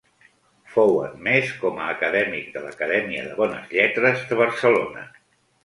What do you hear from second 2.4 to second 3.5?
de l'Acadèmia de